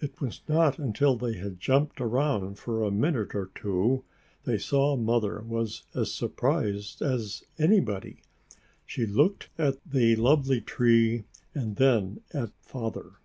It 0.00 0.18
was 0.18 0.40
not 0.48 0.78
until 0.78 1.14
they 1.18 1.34
had 1.34 1.60
jumped 1.60 2.00
around 2.00 2.58
for 2.58 2.82
a 2.82 2.90
minute 2.90 3.34
or 3.34 3.50
two 3.54 4.02
that 4.44 4.52
they 4.52 4.56
saw 4.56 4.96
Mother 4.96 5.42
was 5.42 5.82
as 5.94 6.10
surprised 6.10 7.02
as 7.02 7.44
anybody. 7.58 8.22
She 8.86 9.04
looked 9.04 9.50
at 9.58 9.76
the 9.84 10.16
lovely 10.16 10.62
tree 10.62 11.24
and 11.54 11.76
then 11.76 12.22
at 12.32 12.52
Father. 12.62 13.16